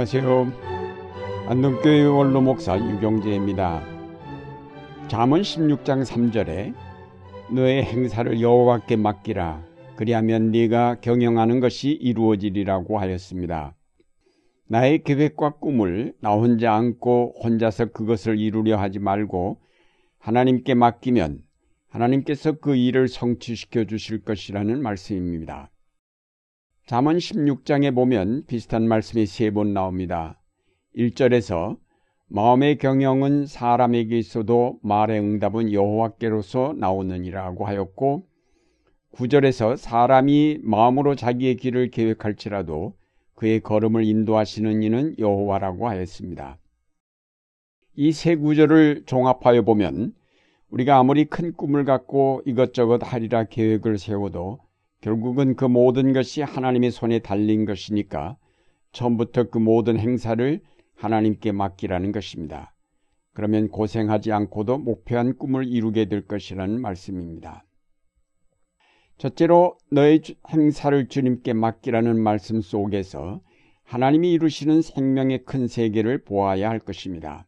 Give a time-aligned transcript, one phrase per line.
[0.00, 0.50] 안녕하세요.
[1.48, 3.82] 안동교회 원로 목사 유경재입니다.
[5.08, 6.74] 잠언 16장 3절에
[7.52, 9.62] 너의 행사를 여호와께 맡기라
[9.96, 13.74] 그리하면 네가 경영하는 것이 이루어지리라고 하였습니다.
[14.68, 19.58] 나의 계획과 꿈을 나 혼자 안고 혼자서 그것을 이루려 하지 말고
[20.18, 21.42] 하나님께 맡기면
[21.90, 25.70] 하나님께서 그 일을 성취시켜 주실 것이라는 말씀입니다.
[26.90, 30.40] 잠언 16장에 보면 비슷한 말씀이 세 번 나옵니다.
[30.96, 31.78] 1절에서
[32.26, 38.26] 마음의 경영은 사람에게 있어도 말의 응답은 여호와께로서 나오느니라고 하였고
[39.12, 42.94] 9절에서 사람이 마음으로 자기의 길을 계획할지라도
[43.36, 46.58] 그의 걸음을 인도하시는 이는 여호와라고 하였습니다.
[47.94, 50.12] 이 세 구절을 종합하여 보면
[50.70, 54.58] 우리가 아무리 큰 꿈을 갖고 이것저것 하리라 계획을 세워도
[55.00, 58.36] 결국은 그 모든 것이 하나님의 손에 달린 것이니까
[58.92, 60.60] 처음부터 그 모든 행사를
[60.94, 62.74] 하나님께 맡기라는 것입니다.
[63.32, 67.64] 그러면 고생하지 않고도 목표한 꿈을 이루게 될 것이라는 말씀입니다.
[69.16, 73.40] 첫째로 너의 행사를 주님께 맡기라는 말씀 속에서
[73.84, 77.46] 하나님이 이루시는 생명의 큰 세계를 보아야 할 것입니다.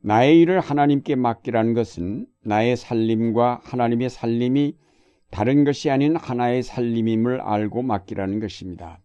[0.00, 4.76] 나의 일을 하나님께 맡기라는 것은 나의 살림과 하나님의 살림이
[5.34, 9.00] 다른 것이 아닌 하나의 살림임을 알고 맡기라는 것입니다.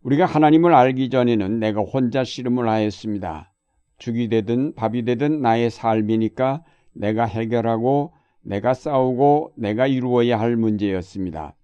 [0.00, 3.52] 우리가 하나님을 알기 전에는 내가 혼자 씨름을 하였습니다.
[3.98, 11.54] 죽이 되든 밥이 되든 나의 삶이니까 내가 해결하고 내가 싸우고 내가 이루어야 할 문제였습니다.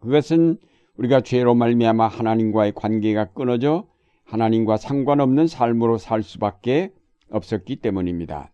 [0.00, 0.58] 그것은
[0.98, 3.86] 우리가 죄로 말미암아 하나님과의 관계가 끊어져
[4.24, 6.92] 하나님과 상관없는 삶으로 살 수밖에
[7.30, 8.52] 없었기 때문입니다.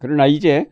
[0.00, 0.68] 그러나 이제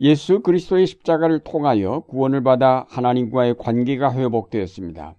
[0.00, 5.16] 예수 그리스도의 십자가를 통하여 구원을 받아 하나님과의 관계가 회복되었습니다.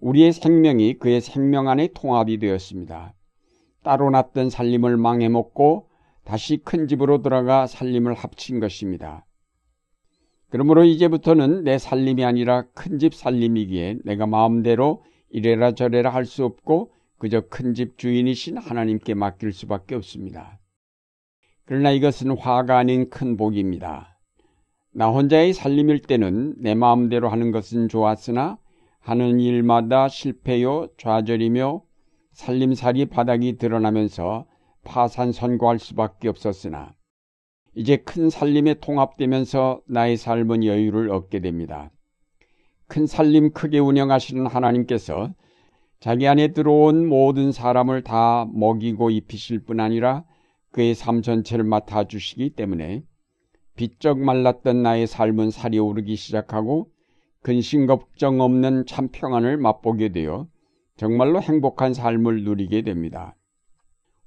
[0.00, 3.14] 우리의 생명이 그의 생명 안에 통합이 되었습니다.
[3.82, 5.88] 따로 났던 살림을 망해먹고
[6.24, 9.24] 다시 큰 집으로 들어가 살림을 합친 것입니다.
[10.50, 16.92] 그러므로 이제부터는 내 살림이 아니라 큰 집 살림이기에 내가 마음대로 이래라 저래라 할 수 없고
[17.18, 20.58] 그저 큰 집 주인이신 하나님께 맡길 수밖에 없습니다.
[21.66, 24.18] 그러나 이것은 화가 아닌 큰 복입니다.
[24.92, 28.56] 나 혼자의 살림일 때는 내 마음대로 하는 것은 좋았으나
[29.00, 31.82] 하는 일마다 실패요 좌절이며
[32.32, 34.46] 살림살이 바닥이 드러나면서
[34.84, 36.94] 파산 선고할 수밖에 없었으나
[37.74, 41.90] 이제 큰 살림에 통합되면서 나의 삶은 여유를 얻게 됩니다.
[42.86, 45.34] 큰 살림 크게 운영하시는 하나님께서
[45.98, 50.24] 자기 안에 들어온 모든 사람을 다 먹이고 입히실 뿐 아니라
[50.76, 53.02] 그의 삶 전체를 맡아 주시기 때문에
[53.76, 56.90] 비쩍 말랐던 나의 삶은 살이 오르기 시작하고
[57.40, 60.46] 근심 걱정 없는 참 평안을 맛보게 되어
[60.98, 63.34] 정말로 행복한 삶을 누리게 됩니다.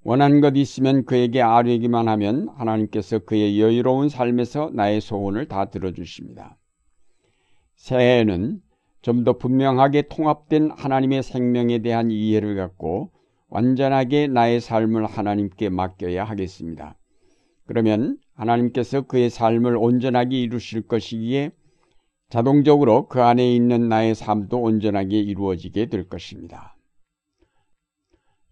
[0.04, 6.58] 원한 것 있으면 그에게 아뢰기만 하면 하나님께서 그의 여유로운 삶에서 나의 소원을 다 들어주십니다.
[7.76, 8.60] 새해에는
[9.04, 13.12] 좀 더 분명하게 통합된 하나님의 생명에 대한 이해를 갖고
[13.50, 16.96] 완전하게 나의 삶을 하나님께 맡겨야 하겠습니다.
[17.66, 21.52] 그러면 하나님께서 그의 삶을 온전하게 이루실 것이기에
[22.30, 26.76] 자동적으로 그 안에 있는 나의 삶도 온전하게 이루어지게 될 것입니다.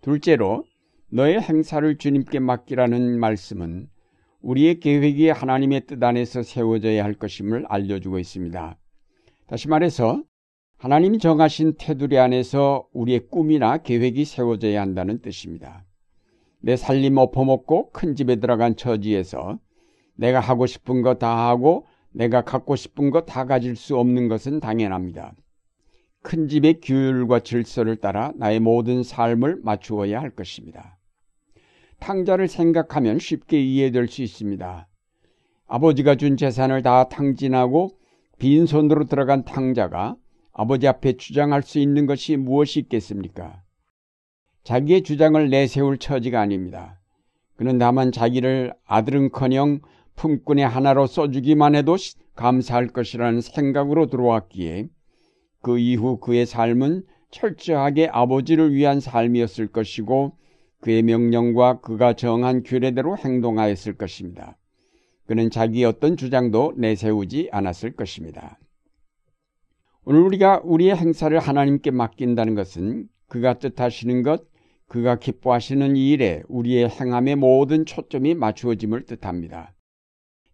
[0.01, 0.63] 둘째로
[1.09, 3.87] 너의 행사를 주님께 맡기라는 말씀은
[4.41, 8.77] 우리의 계획이 하나님의 뜻 안에서 세워져야 할 것임을 알려주고 있습니다.
[9.47, 10.23] 다시 말해서
[10.77, 15.83] 하나님이 정하신 테두리 안에서 우리의 꿈이나 계획이 세워져야 한다는 뜻입니다.
[16.59, 19.59] 내 살림 엎어먹고 큰 집에 들어간 처지에서
[20.15, 24.59] 내가 하고 싶은 거 다 하고 내가 갖고 싶은 거 다 가질 수 없는 것은
[24.59, 25.33] 당연합니다.
[26.21, 30.97] 큰 집의 규율과 질서를 따라 나의 모든 삶을 맞추어야 할 것입니다.
[31.99, 34.87] 탕자를 생각하면 쉽게 이해될 수 있습니다.
[35.67, 37.97] 아버지가 준 재산을 다 탕진하고
[38.37, 40.15] 빈손으로 들어간 탕자가
[40.59, 43.61] 아버지 앞에 주장할 수 있는 것이 무엇이 있겠습니까?
[44.63, 46.99] 자기의 주장을 내세울 처지가 아닙니다.
[47.57, 49.81] 그는 다만 자기를 아들은커녕
[50.15, 51.95] 품꾼의 하나로 써주기만 해도
[52.35, 54.87] 감사할 것이라는 생각으로 들어왔기에
[55.61, 60.37] 그 이후 그의 삶은 철저하게 아버지를 위한 삶이었을 것이고
[60.81, 64.57] 그의 명령과 그가 정한 규례대로 행동하였을 것입니다.
[65.27, 68.57] 그는 자기 어떤 주장도 내세우지 않았을 것입니다.
[70.09, 74.45] 오늘 우리가 우리의 행사를 하나님께 맡긴다는 것은 그가 뜻하시는 것,
[74.87, 79.75] 그가 기뻐하시는 일에 우리의 행함의 모든 초점이 맞추어짐을 뜻합니다.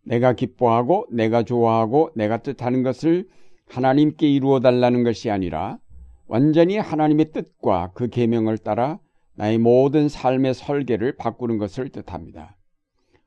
[0.05, 3.27] 내가 기뻐하고 내가 좋아하고 내가 뜻하는 것을
[3.67, 5.77] 하나님께 이루어 달라는 것이 아니라
[6.25, 8.97] 완전히 하나님의 뜻과 그 계명을 따라
[9.35, 12.57] 나의 모든 삶의 설계를 바꾸는 것을 뜻합니다.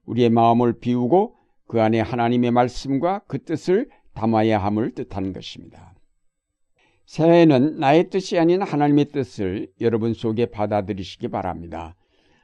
[0.07, 1.37] 우리의 마음을 비우고
[1.69, 5.96] 그 안에 하나님의 말씀과 그 뜻을 담아야 함을 뜻하는 것입니다.
[7.07, 11.95] 새해는 나의 뜻이 아닌 하나님의 뜻을 여러분 속에 받아들이시기 바랍니다.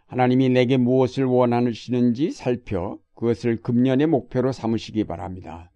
[0.06, 5.70] 하나님이 내게 무엇을 원하시는지 살펴 그것을 금년의 목표로 삼으시기 바랍니다.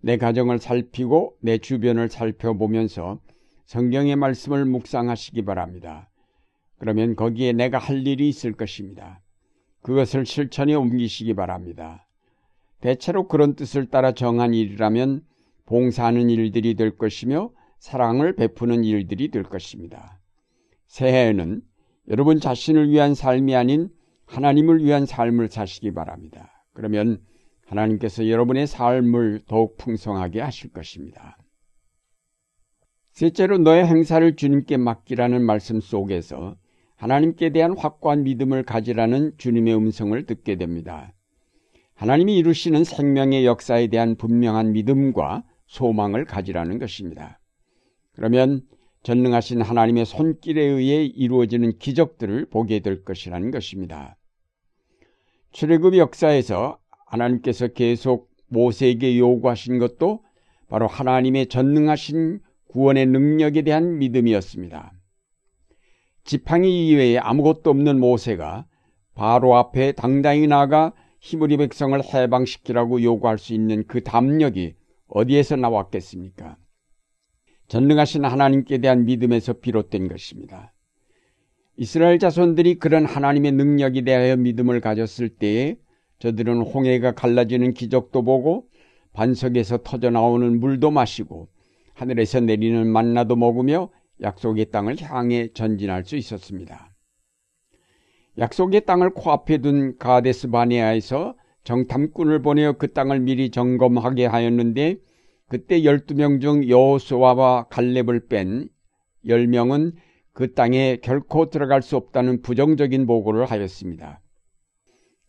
[0.00, 3.20] 내 가정을 살피고 내 주변을 살펴보면서
[3.66, 6.08] 성경의 말씀을 묵상하시기 바랍니다.
[6.78, 9.20] 그러면 거기에 내가 할 일이 있을 것입니다.
[9.82, 12.06] 그것을 실천에 옮기시기 바랍니다.
[12.80, 15.22] 대체로 그런 뜻을 따라 정한 일이라면
[15.66, 17.50] 봉사하는 일들이 될 것이며
[17.84, 20.18] 사랑을 베푸는 일들이 될 것입니다.
[20.86, 21.60] 새해에는
[22.08, 23.90] 여러분 자신을 위한 삶이 아닌
[24.24, 26.64] 하나님을 위한 삶을 사시기 바랍니다.
[26.72, 27.20] 그러면
[27.66, 31.36] 하나님께서 여러분의 삶을 더욱 풍성하게 하실 것입니다.
[33.10, 36.56] 셋째로 너의 행사를 주님께 맡기라는 말씀 속에서
[36.96, 41.12] 하나님께 대한 확고한 믿음을 가지라는 주님의 음성을 듣게 됩니다.
[41.92, 47.40] 하나님이 이루시는 생명의 역사에 대한 분명한 믿음과 소망을 가지라는 것입니다.
[48.14, 48.62] 그러면
[49.02, 54.16] 전능하신 하나님의 손길에 의해 이루어지는 기적들을 보게 될 것이라는 것입니다.
[55.52, 60.22] 출애굽 역사에서 하나님께서 계속 모세에게 요구하신 것도
[60.68, 64.92] 바로 하나님의 전능하신 구원의 능력에 대한 믿음이었습니다.
[66.24, 68.66] 지팡이 이외에 아무것도 없는 모세가
[69.14, 74.74] 바로 앞에 당당히 나가 히브리 백성을 해방시키라고 요구할 수 있는 그 담력이
[75.08, 76.56] 어디에서 나왔겠습니까?
[77.68, 80.72] 전능하신 하나님께 대한 믿음에서 비롯된 것입니다.
[81.76, 85.76] 이스라엘 자손들이 그런 하나님의 능력에 대하여 믿음을 가졌을 때에
[86.18, 88.68] 저들은 홍해가 갈라지는 기적도 보고
[89.12, 91.48] 반석에서 터져 나오는 물도 마시고
[91.94, 93.90] 하늘에서 내리는 만나도 먹으며
[94.20, 96.94] 약속의 땅을 향해 전진할 수 있었습니다.
[98.38, 104.96] 약속의 땅을 코앞에 둔 가데스 바네아에서 정탐꾼을 보내어 그 땅을 미리 점검하게 하였는데
[105.48, 108.68] 그때 12명 중 여호수아와 갈렙을 뺀
[109.26, 109.92] 10명은
[110.32, 114.20] 그 땅에 결코 들어갈 수 없다는 부정적인 보고를 하였습니다.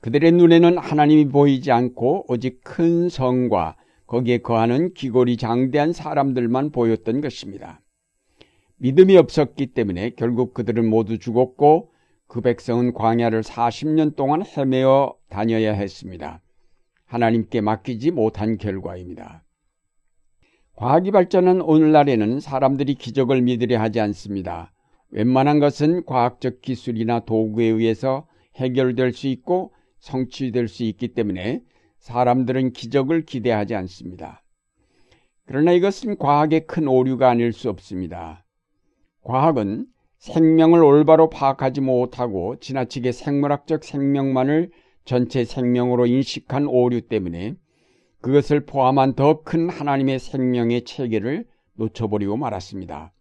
[0.01, 3.75] 그들의 눈에는 하나님이 보이지 않고 오직 큰 성과
[4.07, 7.81] 거기에 거하는 귀골이 장대한 사람들만 보였던 것입니다.
[8.77, 11.91] 믿음이 없었기 때문에 결국 그들은 모두 죽었고
[12.27, 16.41] 그 백성은 광야를 40년 동안 헤매어 다녀야 했습니다.
[17.05, 19.44] 하나님께 맡기지 못한 결과입니다.
[20.75, 24.73] 과학이 발전한 오늘날에는 사람들이 기적을 믿으려 하지 않습니다.
[25.09, 31.61] 웬만한 것은 과학적 기술이나 도구에 의해서 해결될 수 있고 성취될 수 있기 때문에
[31.99, 34.43] 사람들은 기적을 기대하지 않습니다.
[35.45, 38.45] 그러나 이것은 과학의 큰 오류가 아닐 수 없습니다.
[39.21, 39.85] 과학은
[40.17, 44.71] 생명을 올바로 파악하지 못하고 지나치게 생물학적 생명만을
[45.05, 47.55] 전체 생명으로 인식한 오류 때문에
[48.25, 51.45] 그것을 포함한 더 큰 하나님의 생명의 체계를
[51.75, 53.13] 놓쳐버리고 말았습니다.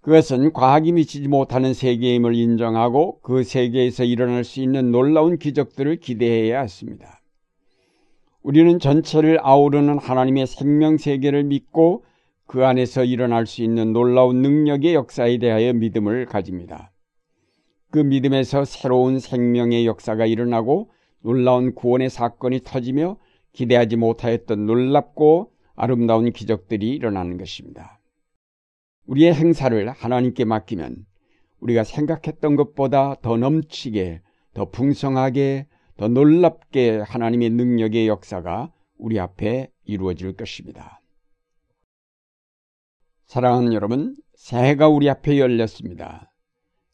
[0.00, 7.20] 그것은 과학이 미치지 못하는 세계임을 인정하고 그 세계에서 일어날 수 있는 놀라운 기적들을 기대해야 했습니다.
[8.44, 12.04] 우리는 전체를 아우르는 하나님의 생명 세계를 믿고
[12.46, 16.92] 그 안에서 일어날 수 있는 놀라운 능력의 역사에 대하여 믿음을 가집니다.
[17.90, 23.16] 그 믿음에서 새로운 생명의 역사가 일어나고 놀라운 구원의 사건이 터지며
[23.52, 28.00] 기대하지 못하였던 놀랍고 아름다운 기적들이 일어나는 것입니다.
[29.06, 31.06] 우리의 행사를 하나님께 맡기면
[31.60, 34.22] 우리가 생각했던 것보다 더 넘치게,
[34.54, 35.66] 더 풍성하게,
[35.96, 41.00] 더 놀랍게 하나님의 능력의 역사가 우리 앞에 이루어질 것입니다.
[43.26, 46.32] 사랑하는 여러분, 새해가 우리 앞에 열렸습니다.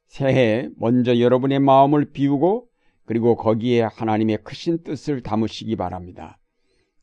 [0.06, 2.68] 새해 먼저 여러분의 마음을 비우고
[3.04, 6.38] 그리고 거기에 하나님의 크신 뜻을 담으시기 바랍니다.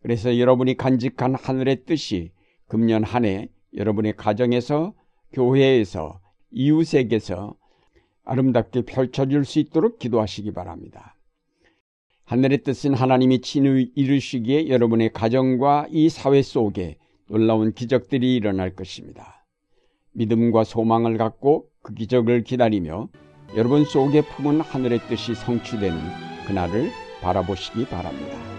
[0.04, 2.32] 그래서 여러분이 간직한 하늘의 뜻이
[2.68, 4.94] 금년 한 해 여러분의 가정에서
[5.32, 6.20] 교회에서
[6.52, 7.56] 이웃에게서
[8.26, 11.16] 아름답게 펼쳐질 수 있도록 기도하시기 바랍니다.
[12.26, 19.46] 하늘의 뜻은 하나님이 친히 이루시기에 여러분의 가정과 이 사회 속에 놀라운 기적들이 일어날 것입니다.
[20.12, 23.10] 믿음과 소망을 갖고 그 기적을 기다리며
[23.56, 25.98] 여러분 속에 품은 하늘의 뜻이 성취되는
[26.46, 26.92] 그날을
[27.22, 28.53] 바라보시기 바랍니다.